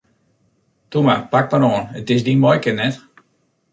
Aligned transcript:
Toe 0.95 1.03
mar, 1.07 1.19
pak 1.35 1.47
mar 1.53 1.63
oan, 1.69 1.85
it 1.99 2.07
is 2.15 2.21
dyn 2.25 2.41
muoike 2.43 2.71
net! 2.79 2.95